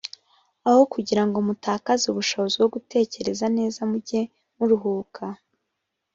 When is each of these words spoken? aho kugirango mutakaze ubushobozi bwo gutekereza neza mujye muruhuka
aho 0.67 0.81
kugirango 0.93 1.37
mutakaze 1.47 2.03
ubushobozi 2.09 2.55
bwo 2.57 2.69
gutekereza 2.75 3.45
neza 3.57 3.79
mujye 3.89 4.21
muruhuka 4.57 5.23